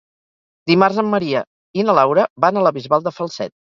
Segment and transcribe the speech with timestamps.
[0.71, 1.43] Dimarts en Maria
[1.83, 3.59] i na Laura van a la Bisbal de Falset.